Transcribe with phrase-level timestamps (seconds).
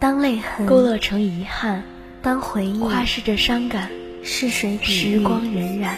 [0.00, 1.84] 当泪痕勾勒成遗憾，
[2.22, 3.90] 当回忆夸饰着伤感，
[4.24, 5.90] 逝水时光荏苒。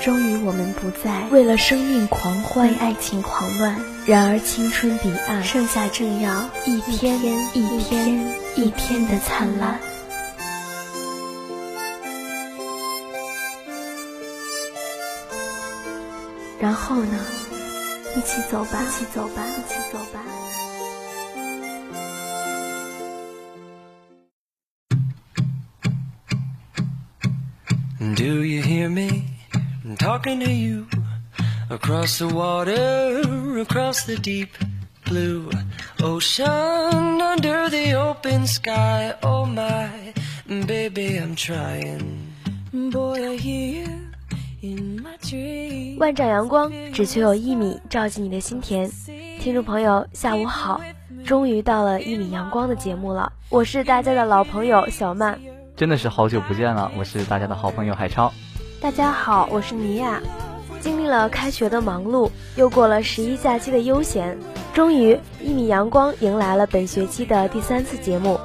[0.00, 3.78] 终于，我们不再为了生命狂欢，为爱情狂乱。
[4.06, 7.20] 然而，青春彼岸，剩下正要一天
[7.52, 9.78] 一天一天的灿烂。
[16.58, 17.18] 然后呢？
[18.16, 20.20] 一起走吧，一起走吧，一起走吧。
[30.12, 30.86] Talking to you
[31.70, 33.22] across the water,
[33.58, 34.50] across the deep
[35.06, 35.48] blue
[36.02, 39.14] ocean, under the open sky?
[39.22, 39.88] Oh my,
[40.66, 42.30] baby, I'm trying.
[42.90, 43.88] Boy, I hear
[44.60, 44.98] you.
[45.98, 48.90] 万丈阳光，只求有一米照进你的心田。
[49.40, 50.78] 听众朋友，下午好！
[51.24, 55.40] 终于到了一米阳光的节目了，我是大家的老朋友小曼。
[55.74, 58.30] 真的是好久不见了，我是大家的好朋友海超。
[58.82, 60.20] 大家好，我是尼亚。
[60.80, 64.36] 经历了开学的忙碌，又过了十一假期的悠闲，
[64.74, 68.40] 终于一米阳光迎来了本学期的第三次节目。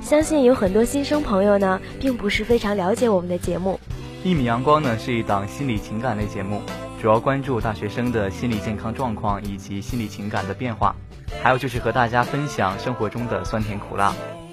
[0.00, 3.78] 相信有很多新生朋友呢，并不是非常了解我们的节目。
[4.24, 6.60] 一米阳光呢是一档心理情感类节目，
[7.00, 10.96] 主要关注大学生的心理健康状况以及心理情感的变化，
[11.44, 14.12] 还有就是和大家分享生活中的酸甜苦辣。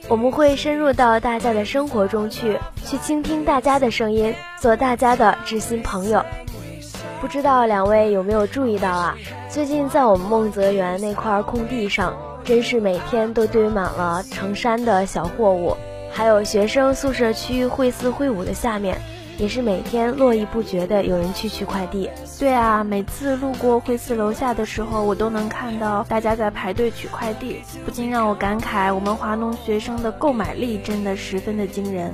[0.09, 6.23] 我们会深入到大家的生活中去，去倾听大家的声音，做大家的知心朋友。
[7.21, 9.15] 不知道两位有没有注意到啊？
[9.49, 15.77] 最近在我们梦泽园那块空地上，真是每天都堆满了成山的小货物，
[16.11, 18.99] 还有学生宿舍区会四会五的下面。
[19.37, 22.09] 也是每天络绎不绝的有人去取快递。
[22.39, 32.13] 对啊，每次路过惠四楼下的时候，我都能看到大家在排队取快递，不禁让我感慨，我们华农学生的购买力真的十分的惊人。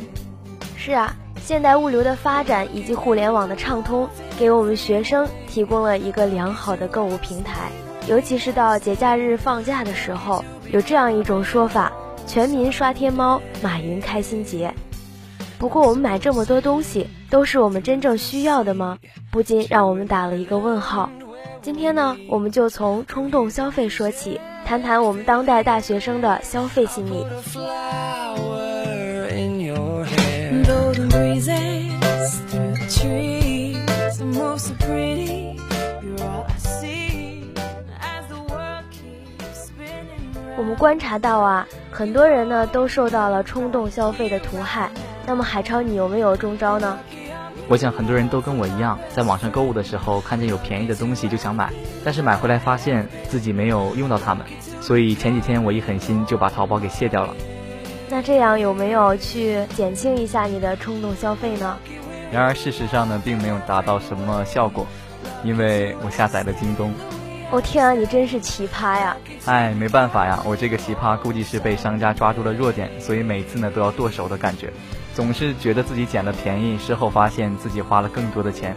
[0.78, 7.70] 是啊，现代物流的发展以及互联网的畅通，给我们学生提供了一个良好的购物平台。
[8.08, 11.92] 尤其是到节假日放假的时候，有这样一种说法：
[12.26, 14.74] 全民刷天猫，马云开心节。
[15.60, 18.98] 不过，我们买这么多东西，都是我们真正需要的吗？
[19.30, 21.10] 不禁让我们打了一个问号。
[21.62, 27.26] 今天呢，我们就从冲动消费说起，谈谈我们当代大学生的消费心理。
[40.58, 44.90] 我们观察到啊，很多人呢都受到了冲动消费的毒害。
[45.30, 46.98] 那么海超，你有没有中招呢？
[47.68, 51.72] 我想很多人都跟我一样，在网上购物的时候看见有便宜的东西就想买，
[52.04, 54.44] 但是买回来发现自己没有用到它们，
[54.82, 57.36] 所以前几天我一狠心就把淘宝给卸掉了。
[58.10, 61.78] 那这样有没有去减轻一下你的冲动消费呢？
[62.32, 64.88] 然而事实上呢，并没有达到什么效果，
[65.44, 66.92] 因为我下载了京东。
[67.52, 69.16] 我天啊，你真是奇葩呀！
[69.46, 74.74] 哎，没办法呀，我这个奇葩估计是被商家抓住了弱点，所以每次呢都要剁手的感觉。
[75.14, 78.76] 总是觉得自己捡了便宜，事后发现自己花了更多的钱。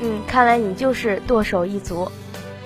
[0.00, 2.10] 嗯，看来你就是剁手一族。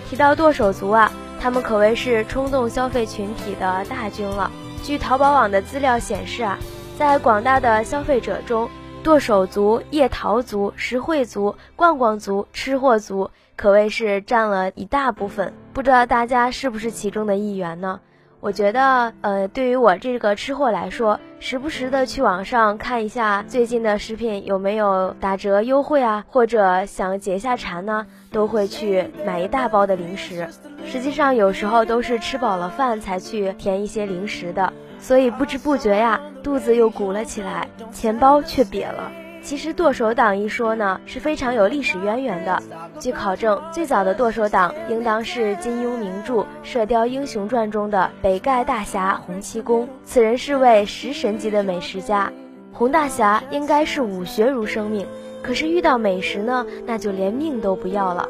[0.08, 1.10] 提到剁手族啊，
[1.41, 4.50] 他们可谓是冲动消费群体的大军了。
[4.82, 6.58] 据淘宝网的资料显示啊，
[6.98, 8.69] 在广大的消费者中，
[9.03, 15.54] 剁手族、夜淘族、实惠族、逛逛族、吃货族，可谓是占了一大部分。
[15.72, 17.98] 不知道大家是不是其中的一员呢？
[18.42, 30.48] 我觉得，呃，对于我这个吃货来说，时不时的去网上看一下最近的食品有没有打折优惠啊，或者想解下馋呢，都会去买一大包的零食。
[30.84, 39.12] 实际上，有时候都是吃饱了饭才去填一些零食的，所以不知不觉呀，肚子又鼓了起来，钱包却瘪了。
[39.42, 42.62] 其实剁手党一说呢，是非常有历史渊源的。
[43.00, 49.89] 据考证，最早的剁手党应当是金庸名著《射雕英雄传》中的北丐大侠洪七公。
[50.04, 52.33] 此人是位食神级的美食家。
[52.72, 55.06] 洪大侠应该是武学如生命，
[55.42, 58.28] 可是遇到美食呢，那就连命都不要了。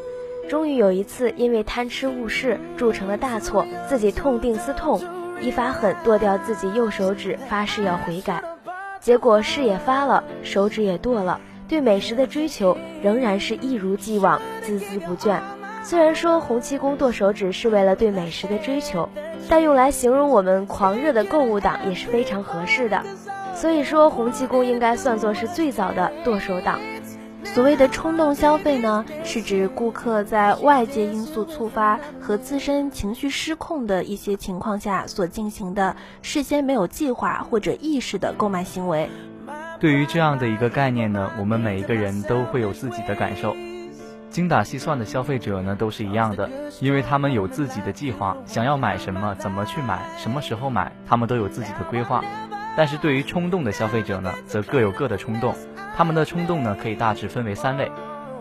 [0.48, 5.00] 终于有一次，因为贪吃误事，铸成了大错，自己痛定思痛，
[5.40, 8.42] 一发狠剁掉自己右手指，发誓要悔改。
[9.02, 15.40] 结果事也发了，手指也剁了，对美食的追求仍然是一如既往，孜孜不倦。
[15.82, 19.08] 虽然说洪七公剁手指是为了对美食的追求，
[19.48, 23.02] 但用来形容我们狂热的购物党也是非常合适的。
[23.56, 26.78] 所以说，洪七公应该算作是最早的剁手党。
[27.54, 39.10] 所谓的冲动消费呢，是指顾客在外界因素触发和自身情绪失控的一些情况下所进行的事先没有计划或者意识的购买行为。
[39.78, 43.54] 对于这样的一个概念呢，我们每一个人都会有自己的感受。
[44.30, 46.48] 精打细算的消费者呢，都是一样的，
[46.80, 52.24] 因为他们有自己的计划，想要买什么，怎么去买，什么时候买，他们都有自己的规划。
[52.74, 55.54] 但是对于冲动的消费者呢，则各有各的冲动。
[55.96, 57.90] 他们的冲动呢，可以大致分为三类。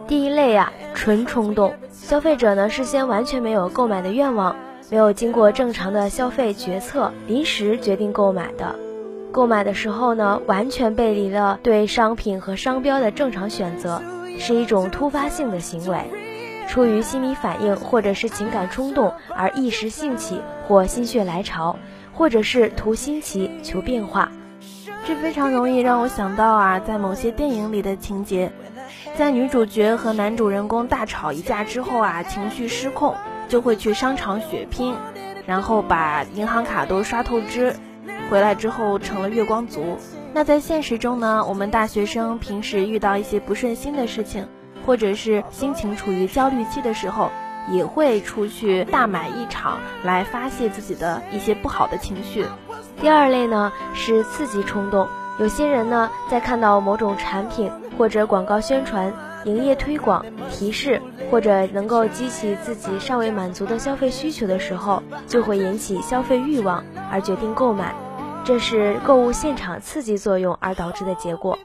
[0.07, 4.55] 第一类啊，纯冲动消费者呢，事先完全没有购买的愿望，
[4.89, 8.75] 没有经过正常的消费决策，临时决定购买的。
[9.31, 14.01] 购买的时候呢，完全背离了对商品和商标的正常选择，
[14.37, 16.03] 是一种突发性的行为，
[16.67, 21.77] 出于心理反应或者是情感冲动而一时兴起或心血来潮。
[22.13, 24.29] 或者是图新奇求变化，
[25.05, 28.51] 这非常容易让我想到啊，在某些电影里的情节，
[29.17, 33.15] 在女主角和男主人公大吵一架之后啊，情绪失控，
[33.47, 34.95] 就会去商场血拼，
[35.45, 37.75] 然后把银行卡都刷透支，
[38.29, 39.97] 回来之后成了月光族。
[40.33, 44.47] 那在现实中呢，我们大学生平时遇到一些不顺心的事情，
[44.85, 47.31] 或者是心情处于焦虑期的时候。
[47.69, 52.43] 也会出去大买一场来发泄自己的一些不好的情绪。
[52.99, 55.07] 第二类呢是刺激冲动，
[55.39, 59.11] 有些人呢在看到某种产品或者广告宣传、
[59.45, 67.95] 营业推广、提示或者能够激起自己尚未满足的消费需求的时候，就会引起消费欲望而决定购买，
[68.43, 71.57] 这是购物现场刺激作用而导致的结果。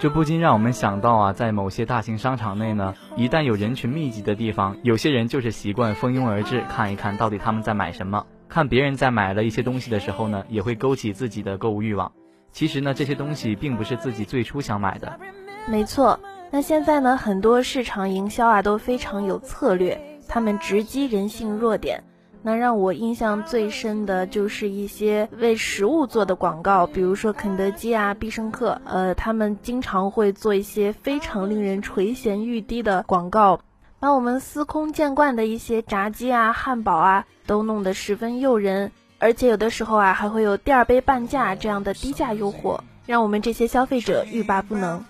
[0.00, 8.24] 这不禁让我们想到啊，在某些大型商场内呢，一旦有人群密集的地方，有些人就是习惯蜂拥而至，看一看到底他们在买什么。
[8.48, 12.10] 看别人在买了一些东西的时候呢，也会勾起自己的购物欲望。
[12.50, 15.20] 其实呢，这些东西并不是自己最初想买的。
[15.66, 16.18] 没错，
[16.50, 22.02] 那现在呢，很多市场营销啊都非常有策略，他们直击人性弱点。
[22.40, 33.60] 那让我印象最深的就是一些为食物做的广告，比如说肯德基啊、必胜客，呃，他们经常会做一些非常令人垂涎欲滴的广告，
[34.00, 45.04] 把我们司空见惯的一些炸鸡啊、汉堡啊都弄得十分诱人，而且有的时候啊还会有第二杯半价这样的低价诱惑，让我们这些消费者欲罢不能。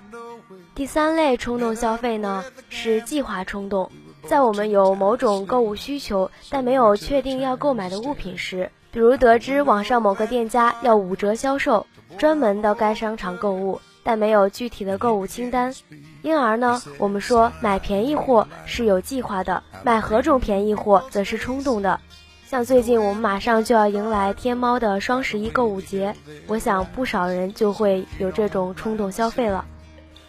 [0.75, 3.91] 第三类冲动消费呢，是计划冲动。
[4.23, 11.87] 在我们有某种购物需求，但没有确定要购买的物品时，比如得知网上某个店家要五折销售，
[12.17, 15.75] 专门到该商场购物，但没有具体的购物清单，
[16.23, 22.01] 因而呢，我们说买便宜货是有计划的，买何种便宜货则是冲动的。
[22.47, 26.15] 像最近我们马上就要迎来天猫的双十一购物节，
[26.47, 29.65] 我想不少人就会有这种冲动消费了。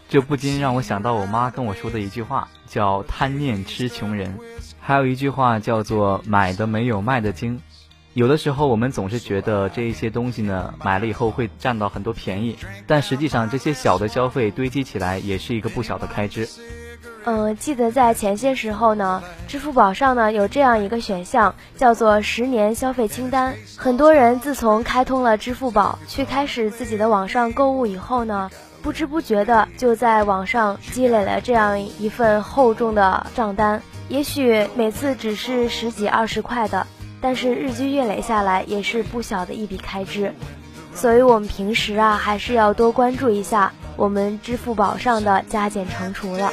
[0.10, 4.38] 这不禁让我想到我妈跟我说的一句话，叫“贪念吃穷人”，
[4.82, 7.62] 还有一句话叫做“买的没有卖的精”。
[8.14, 12.58] 有的时候我们总是觉得这一些东西呢，买了以后会占到很多便宜，
[12.88, 16.48] 但实际上这些小的消费堆积起来也是一个不小的开支。
[17.26, 23.56] 嗯，记得在前些时候呢，支付宝上呢有这样一个选项，叫做十年消费清单。
[23.78, 28.50] 很多人自从开通了支付宝，去开始自己的网上购物以后呢。
[28.82, 36.88] 不知不觉的就在网上积累了这样一份厚重的账单，也许每次只是十几二十块的，
[37.22, 40.34] 但是日积月累下来也是不小的一笔开支。
[40.96, 46.52] 所以，我们平时啊还是要多关注一下我们支付宝上的加减乘除了。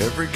[0.00, 0.28] Every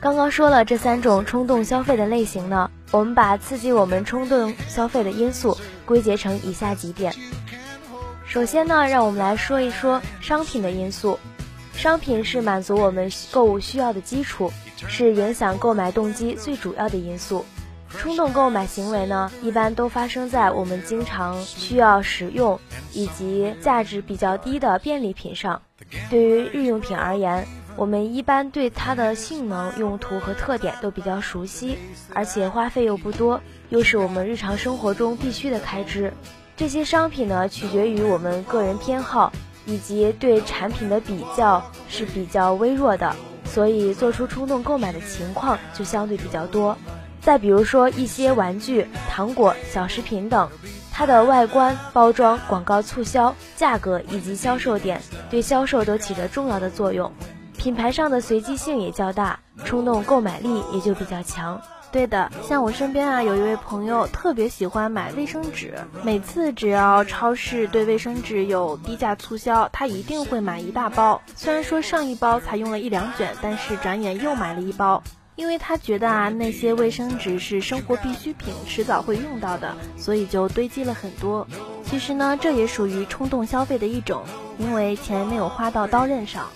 [0.00, 7.14] 刚刚说了这三种冲动消费的类型呢，我们把刺激我们冲动消费的因素归结成以下几点。
[8.24, 11.18] 首先呢，让我们来说一说商品的因素。
[11.74, 14.50] 商品是满足我们购物需要的基础，
[14.88, 17.44] 是影响购买动机最主要的因素。
[17.90, 22.58] 冲动购买行为呢，一般都发生在我们经常需要使用
[22.94, 25.60] 以及价值比较低的便利品上。
[26.08, 31.78] 对于日用品而言，我们一般对它的性能、用途和特点都比较熟悉，
[32.14, 36.12] 而且花费又不多，又是我们日常生活中必须的开支。
[36.56, 39.32] 这些商品呢，取决于我们个人偏好
[39.64, 46.76] 以及对产品的比较是比较微弱的，所以做出冲动购买的情况就相对比较多。
[47.20, 50.48] 再比如说一些玩具、糖果、小食品等。
[50.92, 55.00] 它的外观、包装、广告促销、价格以及销售点
[55.30, 57.10] 对销售都起着重要的作用。
[57.60, 61.60] 品牌上的随机性也较大，冲动购买力也就比较强。
[61.92, 71.20] 对的，像我身边啊，有一位朋友特别喜欢买卫生纸，每次只要超市对卫生纸有低价促销，他一定会买一大包。
[71.36, 75.02] 虽然说上一包才用了一两卷，但是转眼又买了一包，
[75.36, 81.46] 因为他觉得啊，那些卫生纸是生活必需品，迟早会用到的，所以就堆积了很多。
[81.84, 84.22] 其实呢，这也属于冲动消费的一种，
[84.56, 86.46] 因为钱没有花到刀刃上。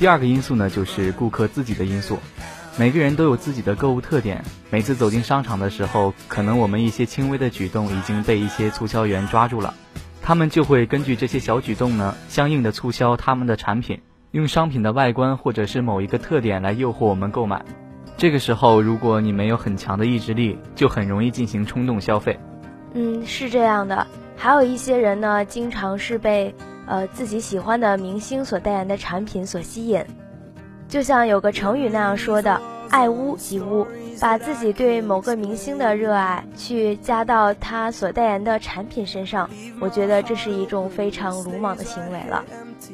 [0.00, 2.18] 第二个因素呢，就是顾客自己的因素。
[2.78, 4.42] 每个人都有自己的购物特点。
[4.70, 9.74] 每次走进商场的时候，可能我们一些轻微的举动已经被一些促销员抓住了，
[10.22, 17.62] 他们就会根据这些小举动呢，相应的促销他们的产品，用商品的外观或者是某一个特点来诱惑我们购买。
[18.16, 22.40] 这个时候，如果你没有很强的意志力，就很容易进行冲动消费。
[22.94, 24.06] 嗯，是这样的。
[24.34, 26.54] 还有一些人呢，经常是被
[26.90, 30.04] 呃自己喜欢的明星所代言的产品所吸引。
[30.88, 33.86] 就像有个成语那样说的，“爱屋及乌”，
[34.20, 39.48] 把自己对某个明星的热爱去加到他所代言的产品身上，
[39.80, 42.44] 我觉得这是一种非常鲁莽的行为了。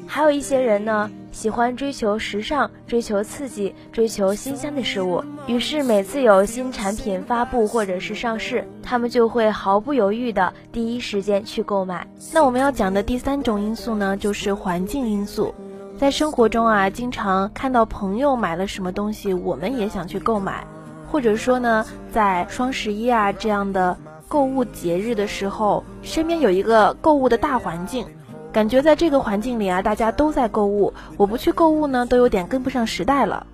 [0.07, 12.07] 还有一些人呢，喜欢追求时尚、追求刺激、追求新鲜的事物，于是每次有新产品发布或者是上市，他们就会毫不犹豫的第一时间去购买。
[12.33, 15.55] 那我们要讲的第三种因素呢，就是环境因素。
[15.99, 20.66] 在生活中啊，经常看到朋友买了什么东西，我们也想去购买，
[21.11, 23.97] 或者说呢，在双十一啊这样的
[24.28, 28.07] 购物节日的时候，身边有一个购物的大环境，
[28.57, 33.47] 感觉在这个环境里啊，大家都在购物，我不去购物呢，都有点跟不上时代了。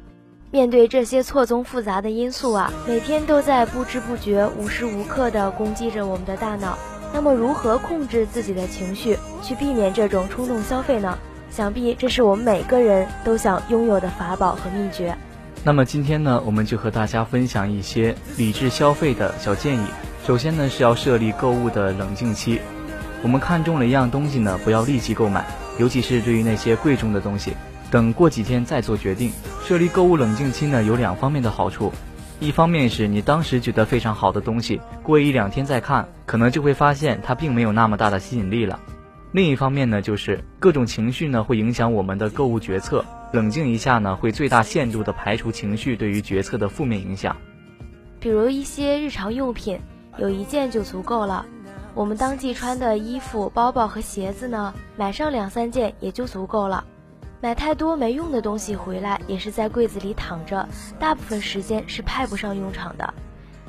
[0.52, 6.78] 面对这些错综复杂的因素啊，每天都在不知不觉、无时无刻地攻击着我们的大脑。
[7.12, 11.18] 那么，如何控制自己的情绪，去避免这种冲动消费呢？
[11.50, 15.16] 想必这是我们每个人都想拥有的法宝和秘诀。
[15.64, 19.84] 那么今天呢，我们就和大家分享一些理智消费的小建议。
[20.24, 22.60] 首先呢，是要设立购物的冷静期。
[23.22, 25.46] 我们看中了一样东西呢，不要立即购买，
[25.78, 27.52] 尤其是对于那些贵重的东西，
[27.90, 29.30] 等过几天再做决定。
[29.64, 31.92] 设立购物冷静期呢，有两方面的好处。
[32.40, 38.80] 一方面是你当时觉得非常好的东西，过一两天再看，可能就会发现它并没有那么大的吸引力了。
[39.30, 47.36] 另一方面呢，就是各种情绪呢会影响我们的购物决策，冷静一下呢会最大限度的排除情绪对于决策的负面影响。
[48.18, 49.78] 比如一些日常用品，
[50.18, 51.46] 有一件就足够了。
[51.94, 56.82] 我们当季穿的衣服、包包和鞋子呢，买上两三件也就足够了。
[57.40, 60.66] 买太多没用的东西回来，也是在柜子里躺着，
[60.98, 63.12] 大部分时间是派不上用场的。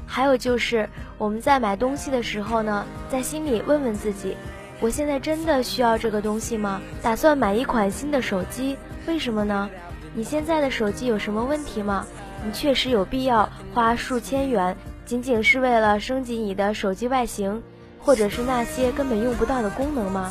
[0.05, 0.87] 还有就是
[1.17, 4.37] 我们在买东西的时候呢，在心里问问自己。
[4.79, 6.81] 我现在真的需要这个东西吗？
[7.01, 8.77] 打算买一款新的手机，
[9.07, 9.69] 为什么呢？
[10.13, 12.05] 你现在的手机有什么问题吗？
[12.45, 14.75] 你确实有必要花数千元，
[15.05, 17.63] 仅仅是为了升级你的手机外形，
[18.03, 20.29] 或者是那些根本用不到的功能吗？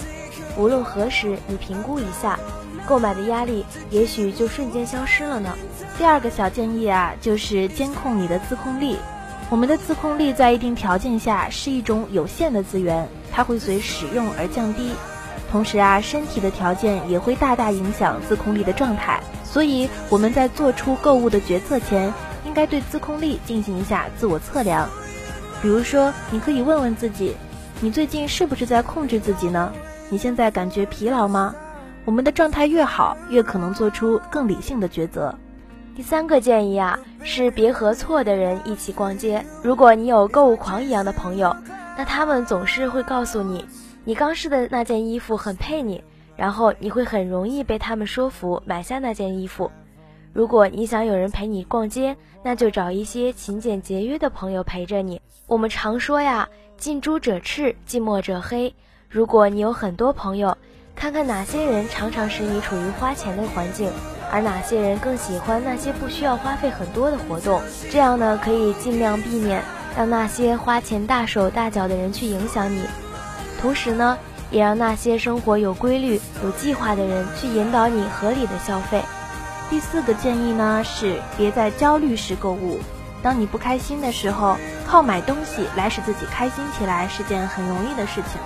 [0.57, 2.39] 无论何时，你评估一下，
[2.87, 5.57] 购买的压力也许就瞬间消失了呢。
[5.97, 8.99] 第二个小建议啊，就是监控你的自控力。
[9.51, 13.09] 我们的自控力在一定条件下是一种有限的资源。
[13.35, 14.93] 它会随使用而降低，
[15.51, 19.23] 同时啊，身体的条件也会大大影响自控力的状态。
[19.43, 22.13] 所以我们在做出购物的决策前，
[22.45, 24.87] 应该对自控力进行一下自我测量。
[25.63, 27.35] 比如说，你可以问问自己，
[27.83, 29.73] 你最近是不是在控制自己呢？
[30.09, 31.53] 你现在感觉疲劳吗？
[32.05, 35.37] 我们的状态越好，越可能做出更理性的抉择。
[35.97, 39.45] 第三个建议啊，是别和错的人一起逛街。
[39.65, 41.55] 如果你有购物狂一样的朋友。
[41.99, 43.65] 那他们总是会告诉你，
[44.05, 46.03] 你刚试的那件衣服很配你，
[46.37, 49.71] 然后你会很容易被他们说服买下那件衣服。
[50.33, 55.21] 如果你想有人陪你逛街，那就找一些勤俭节约的朋友陪着你。
[55.47, 56.49] 我们常说呀，
[56.83, 58.75] 近朱者赤，近墨者黑。
[59.09, 60.59] 如果你有很多朋友，
[60.97, 63.89] 看看哪些人常常使你处于花钱的环境，
[64.33, 69.63] 而哪些人更喜欢那些不需要花费很多的活动，这样呢，可以尽量避免。
[69.97, 72.83] 让那些花钱大手大脚的人去影响你，
[73.61, 74.19] 同时呢，
[74.51, 79.05] 也让那些生活有规律、有计划的人去引导你合理的消费。
[79.71, 82.81] 第四个建议呢是别在焦虑时购物。
[83.23, 84.57] 当你不开心的时候，
[84.93, 88.39] 靠买东西来使自己开心起来是件很容易的事情。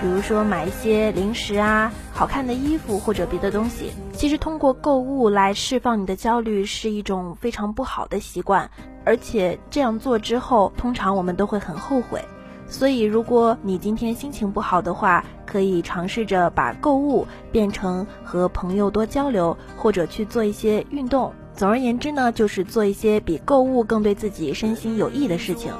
[0.00, 3.92] 比如说买一些零食啊、好看的衣服或者别的东西。
[4.14, 8.70] 其实通过购物来释放你的焦虑是一种非常不好的习惯。
[9.04, 12.24] 而且这样做之后，通常我们都会很后悔，
[12.66, 21.30] 所以，如果你今天心情不好的话，可以尝试着把购物变成和朋友多交流，或者去做一些运动。
[21.56, 25.72] 总而言之呢，就是做一些比购物更对自己身心有益的事情。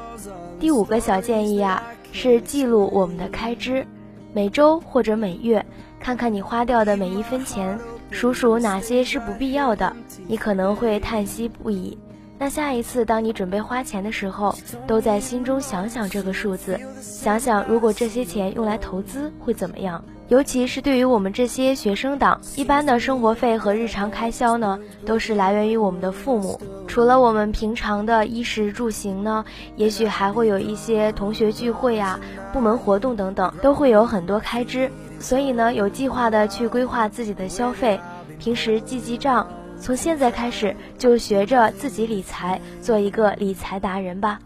[0.60, 3.84] 第五个小建议啊，是记录我们的开支，
[4.32, 5.64] 每周或者每月，
[5.98, 7.78] 看看你花掉的每一分钱，
[8.10, 9.94] 数数哪些是不必要的，
[10.28, 11.98] 你可能会叹息不已。
[12.38, 14.54] 那下一次当你准备花钱的时候，
[14.86, 20.04] 都在心中想想这个数字，想想如果这些钱用来投资会怎么样。
[20.28, 26.58] 尤其是对于我们这些学生党，一般的生活费和日常开销呢，都是来源于我们的父母。
[26.88, 29.44] 除了我们平常的衣食住行呢，
[29.76, 32.18] 也许还会有一些同学聚会啊、
[32.52, 34.90] 部门活动等等，都会有很多开支。
[35.20, 38.00] 所以呢，有计划的去规划自己的消费，
[38.38, 39.46] 平时记记账。
[39.78, 44.38] 从现在开始就学着自己理财，做一个理财达人吧。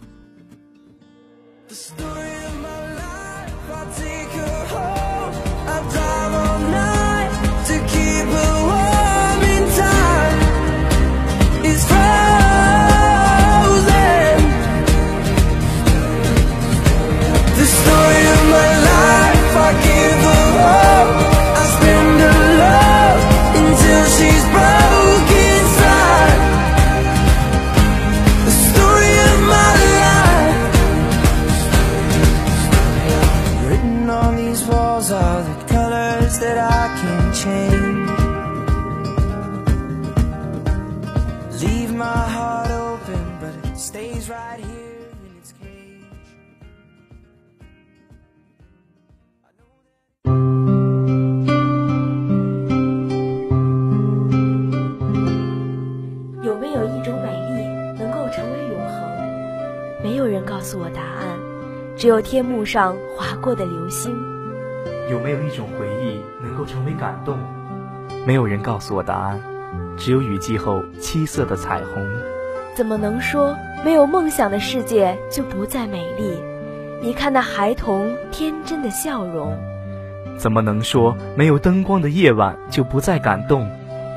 [62.30, 64.14] 天幕上划过的流星。
[65.10, 67.38] 有没有一种回忆能够成为感动？
[68.26, 69.40] 没有人告诉我答案。
[69.96, 72.06] 只有雨季后七色的彩虹。
[72.74, 76.38] 怎么能说没有梦想的世界就不再美丽？
[77.00, 79.56] 你看那孩童天真的笑容。
[80.36, 83.66] 怎么能说没有灯光的夜晚就不再感动？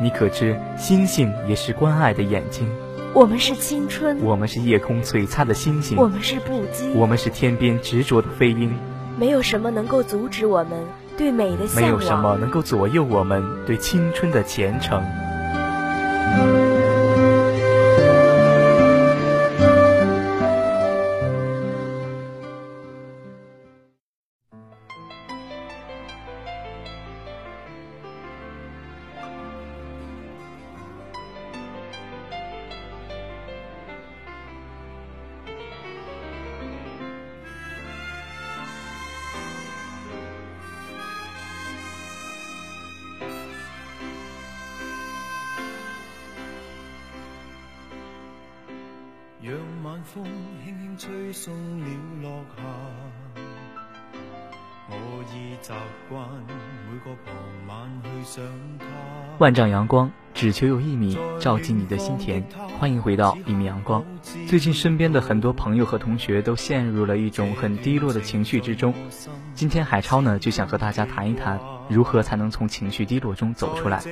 [0.02, 2.68] 你可知星星也是关爱的眼睛？
[3.14, 8.74] 我们是青春，我们是夜空璀璨的星星，我们是不羁，我们是天边执着的飞鹰。
[9.20, 10.80] 没有什么能够阻止我们
[11.18, 15.04] 对美的向往，没有什么能够左右我们对青春的虔诚。
[59.38, 62.44] 万丈阳光，只求有一米照进你的心田。
[62.80, 64.04] 欢迎回到一米阳光。
[64.48, 68.94] 最近身边的很多朋友和同学都陷入了一种很低落的情绪之中。
[69.56, 74.04] 今天海超呢就想和大家谈一谈，如何才能从情绪低落中走出来。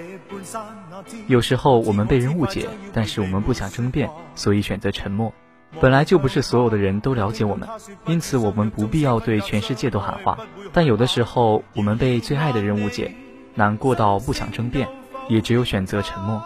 [1.28, 5.34] 有时候我们被人误解，但是我们不想争辩，所以选择沉默。
[5.82, 7.70] 本来就不是所有的人都了解我们，
[8.08, 10.40] 因此我们不必要对全世界都喊话。
[10.74, 13.14] 但有的时候，我们被最爱的人误解，
[13.56, 14.90] 难过到不想争辩，
[15.30, 16.44] 也只有选择沉默。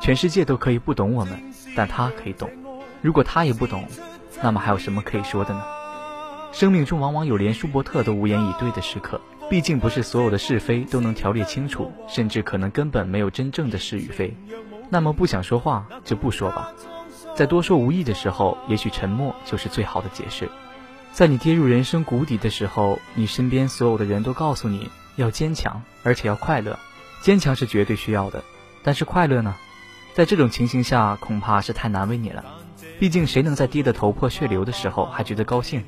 [0.00, 2.50] 全世界都可以不懂我们，但他可以懂。
[3.02, 3.84] 如果他也不懂，
[4.42, 5.62] 那么还有什么可以说的呢？
[6.52, 14.36] 生命中往往有连舒伯特都无言以对的时刻，毕竟不是所有的是非都能条列清楚，甚至可能根本没有真正的是与非。
[14.90, 16.72] 那么不想说话就不说吧。
[17.34, 20.50] 在多说无益的时候，也许沉默就是最好的解释。
[21.12, 26.78] 在你跌入人生谷底的时候，你身边所有的人都告诉你要坚强，而且要快乐。
[27.22, 28.42] 坚强是绝对需要的，
[28.82, 29.54] 但是快乐呢？
[30.14, 32.44] 在这种情形下，恐怕是太难为你了。
[32.98, 35.84] 毕竟，谁能在跌得头破血流的时候还觉得高兴？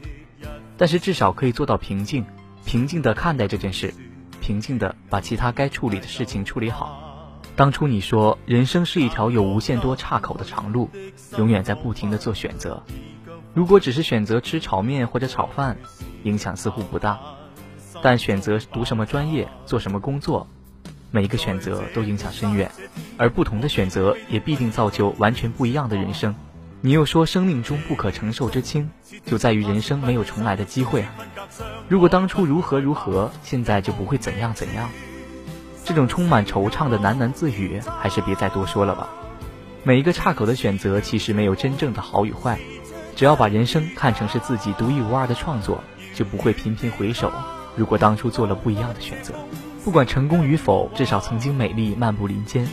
[0.78, 2.24] 但是至少可以做到平静，
[2.64, 3.92] 平静地看待这件事，
[4.40, 7.13] 平静地把其他该处理的事情处理好。
[7.56, 10.90] 当初你说人生是一条有无限多岔口的长路，
[11.38, 12.82] 永远在不停的做选择。
[13.54, 15.76] 如果只是选择吃炒面或者炒饭，
[16.24, 17.16] 影响似乎不大；
[18.02, 20.48] 但选择读什么专业、做什么工作，
[21.12, 22.68] 每一个选择都影响深远。
[23.16, 26.34] 而不同的选择也必定造就完全不一样的人生。
[26.80, 28.90] 你又说生命中不可承受之轻，
[29.24, 31.14] 就在于人生没有重来的机会啊！
[31.88, 34.90] 如果当初如何如何，现在就不会怎样怎样。
[35.84, 39.08] 这种充满惆怅的喃喃自语，还是别再多说了吧。
[39.82, 42.58] 每一个岔口的选择，其实没有真正的好与坏。
[43.14, 47.30] 只要把人生看成是自己独一无二的创作，就不会频频回首。
[47.76, 49.34] 如果当初做了不一样的选择，
[49.84, 52.66] 不管成功与否，至少曾经美丽漫步林间。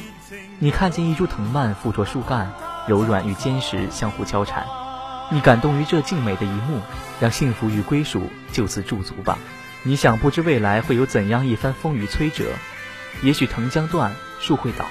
[0.59, 2.51] 你看见一株藤蔓附着树干。
[2.87, 4.65] 柔软与坚实相互交缠，
[5.29, 6.79] 你感动于这静美的一幕，
[7.19, 9.37] 让幸福与归属就此驻足吧。
[9.83, 12.45] 你想不知未来会有怎样一番风雨摧折，
[13.21, 14.85] 也许藤将断，树会倒，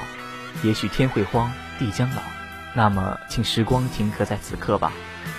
[0.62, 2.22] 也许天会荒，地将老。
[2.74, 4.92] 那么，请时光停格在此刻吧，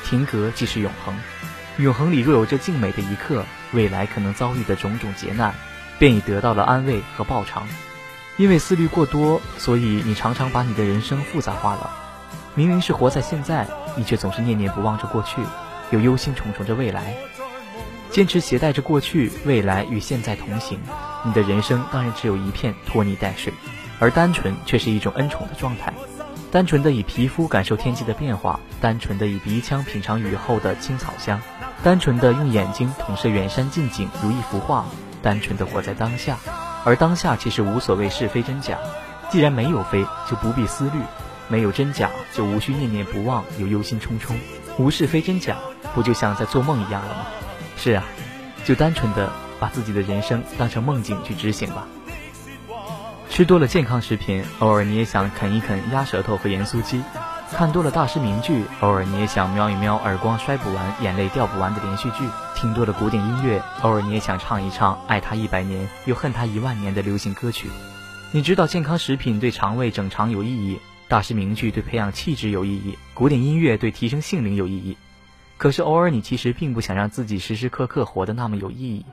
[0.04, 1.15] 停格即是永恒。
[1.78, 5.56] 永恒里若有这静美的一刻，未来可能遭遇的种种劫难，
[5.98, 7.65] 便已得到了安慰和报偿。
[8.38, 11.89] 因为思虑过多，所以你常常把你的人生复杂化了。
[12.56, 13.65] 明明是活在现在，
[13.96, 15.41] 你却总是念念不忘着过去，
[15.91, 17.15] 又忧心忡忡着未来。
[18.12, 20.78] 坚持携带着过去、未来与现在同行，
[21.24, 23.54] 你的人生当然只有一片拖泥带水。
[24.00, 25.93] 而单纯却是一种恩宠的状态，
[26.52, 31.39] 单纯的以皮肤感受天气的变化，单纯的以鼻腔品尝雨后的青草香，
[31.84, 34.86] 单纯的用眼睛统摄远山近景如一幅画，
[35.21, 36.38] 单纯的活在当下。
[36.84, 38.78] 而当下其实无所谓是非真假，
[39.30, 41.00] 既然没有非，就不必思虑。
[41.47, 44.34] 没有真假，就无需念念不忘，又忧心忡忡。
[44.80, 45.58] 无是非真假，
[45.93, 47.28] 不就像在做梦一样了吗？
[47.84, 48.04] 是啊，
[48.63, 49.28] 就单纯的
[49.60, 51.88] 把自己的人生当成梦境去执行吧。
[53.28, 57.02] 吃多了健康食品，偶尔你也想啃一啃鸭舌头和盐酥鸡；
[57.52, 62.24] 看多了大师名句，偶尔你也想瞄一瞄耳光摔不完、眼泪掉不完的连续剧；
[62.56, 67.67] 听多了古典音乐，偶尔你也想唱一唱爱他一百年又恨他一万年的流行歌曲。
[68.32, 70.80] 你知道健康食品对肠胃整肠有意义。
[71.08, 74.96] 大师名句对培养气质有意义，古典音乐对提升性灵有意义。
[75.62, 79.06] 可是偶尔你其实并不想让自己时时刻刻活得那么有意义。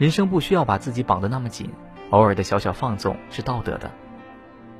[0.00, 1.70] 人生不需要把自己绑得那么紧，
[2.10, 3.88] 偶尔的小小放纵是道德的。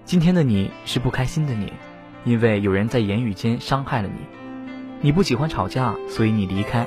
[0.04, 1.72] 今天的你是不开心的你，
[2.24, 4.16] 因为有人在言语间伤害了你。
[5.00, 6.84] 你不喜欢吵架，所以你离开。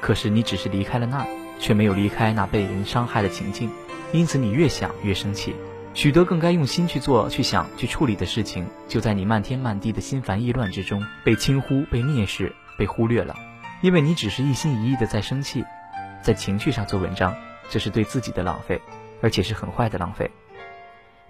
[0.00, 1.26] 可是你只是离开了那，
[1.58, 3.68] 却没有离开那被人伤害的情境，
[4.14, 5.54] 因此你越想越生气。
[5.92, 13.36] 许多更该用心去做、去想、去处理的事情，就在你漫天漫地的心烦意乱之中被轻忽、被蔑视、被忽略了。
[13.80, 15.64] 因为你只是一心一意的在生气，
[16.22, 17.36] 在情绪上做文章，
[17.68, 18.80] 这是对自己的浪费，
[19.20, 20.30] 而且是很坏的浪费。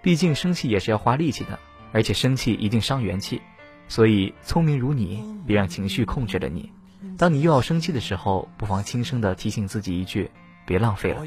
[0.02, 1.58] 毕竟生气也是要花力气的，
[1.92, 3.40] 而且生气一定伤元气。
[3.88, 6.72] 所以聪明如你，别让情绪控制了你。
[7.16, 10.30] 当你又要生气的时候，不妨轻声的提醒自己一句。
[10.64, 11.24] 别浪费了。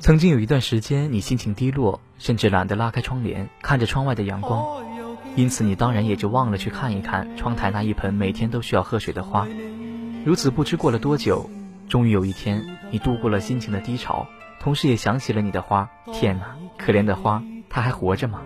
[0.00, 4.84] 曾经有一段时间，你心情低落，甚至懒得拉开窗帘，看着窗外的阳光，
[5.36, 9.46] 因此你当然也就忘了去看一看窗台那一盆每天都需要喝水的花。
[10.24, 11.48] 如此不知过了多久，
[11.88, 14.26] 终于有一天，你度过了心情的低潮，
[14.60, 15.88] 同时也想起了你的花。
[16.12, 18.40] 天哪，可怜的花，它还活着吗？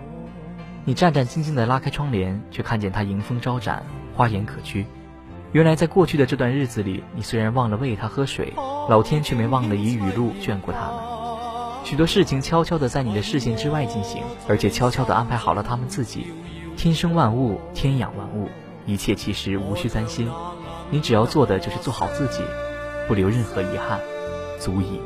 [0.85, 4.85] 你战战兢兢地拉开窗帘，却看见它迎风招展，花颜可掬。
[5.51, 8.53] 原来，在过去的这段日子里，你虽然忘了喂它喝水，
[8.89, 10.95] 老天却没忘了以雨露眷顾它们。
[11.83, 16.27] 许多事情悄悄地在你的视线之外进行，而且悄悄地安排好了他们自己。
[16.77, 18.49] 天生万物，天养万物，
[18.85, 20.29] 一切其实无需担心。
[20.91, 22.41] 你只要做的就是做好自己，
[23.07, 23.99] 不留任何遗憾，
[24.59, 24.99] 足矣。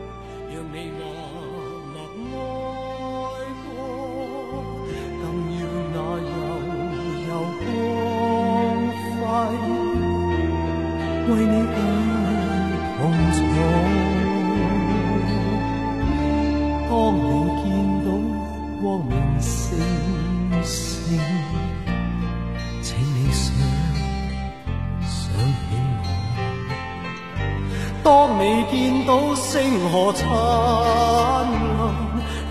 [28.03, 31.93] 当你见到星河灿烂，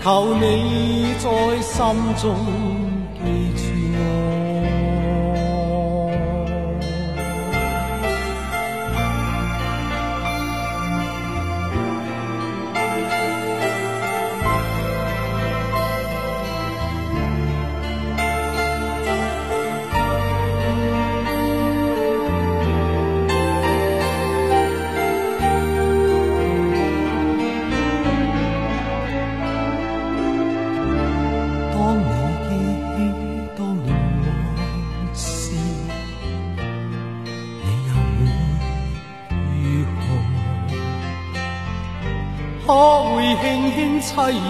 [0.03, 1.75] 求你在心
[2.15, 2.88] 中。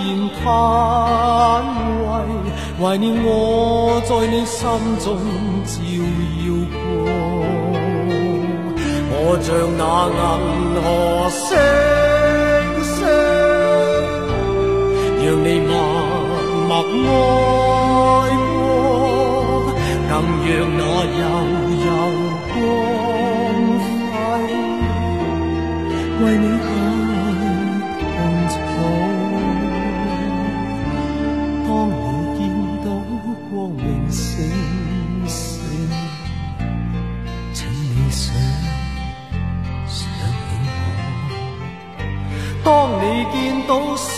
[0.10, 0.43] 然叹
[2.04, 3.30] 喟，怀念我
[4.06, 4.60] 在你心
[5.00, 5.08] 中
[5.65, 5.72] 照
[6.45, 6.76] 耀过。
[9.12, 10.19] 我像那银
[10.82, 10.88] 河
[11.30, 11.39] 星
[12.84, 12.98] 星，
[15.22, 15.72] 让你默
[16.69, 16.72] 默
[18.00, 18.60] 爱过，
[20.10, 20.12] 更
[20.45, 20.82] 让那
[21.19, 21.22] 悠
[21.86, 21.88] 悠
[22.54, 22.56] 光
[24.12, 24.13] 辉
[26.22, 26.45] 为你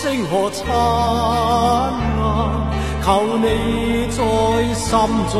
[0.02, 1.94] 星河灿烂，
[3.04, 4.98] 求你在心
[5.30, 5.38] 中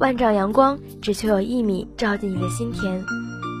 [0.00, 3.04] 万丈阳光只求有一米照进你的心田。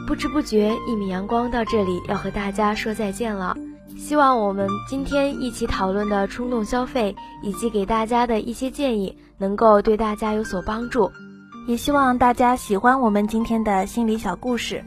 [0.06, 3.56] 不知不觉，一米阳光到这里要和大家说再见了。
[3.96, 11.10] 希望我们今天一起讨论的冲动消费，以及给大家的一些建议，能够对大家有所帮助。
[11.66, 14.84] 也希望大家喜欢我们今天的心理小故事。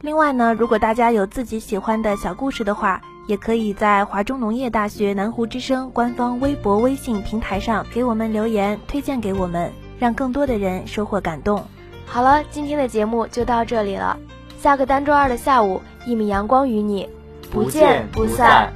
[0.00, 9.70] 另外呢，如果大家有自己喜欢的小故事的话，也可以在华中农业大学南湖之声官方微博、微信平台上给我们留言，推荐给我们。
[10.02, 11.64] 让更多的人收获感动。
[12.06, 14.18] 好了，今天的节目就到这里了。
[14.58, 17.08] 下个单周二的下午，一米阳光与你
[17.52, 18.72] 不见不散。